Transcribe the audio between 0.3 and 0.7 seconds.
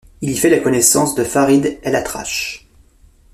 y fait la